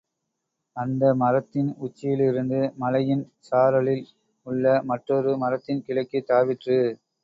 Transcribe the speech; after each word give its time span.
அந்த 0.75 1.13
மரத்தின் 1.15 1.69
உச்சியிலிருந்து 1.79 2.61
மலையின் 2.77 3.23
சாரலில் 3.49 4.05
உள்ள 4.47 4.65
மற்றொரு 4.83 5.37
மரத்தின் 5.37 5.83
கிளைக்குத் 5.87 6.29
தாவிற்று. 6.29 6.79